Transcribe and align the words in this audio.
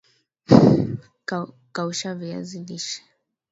kausha 1.73 2.15
viazi 2.19 2.59
lishe 2.67 3.01